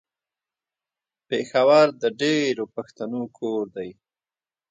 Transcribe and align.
پېښور 1.27 1.87
د 2.01 2.03
ډېرو 2.21 2.65
پښتنو 2.75 3.21
کور 3.37 3.63
ده. 3.75 3.87